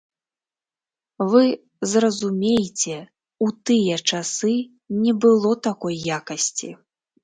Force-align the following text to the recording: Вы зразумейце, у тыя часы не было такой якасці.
Вы 1.33 1.43
зразумейце, 1.91 2.97
у 3.47 3.53
тыя 3.65 4.03
часы 4.09 4.55
не 5.07 5.11
было 5.25 5.57
такой 5.73 6.05
якасці. 6.21 6.69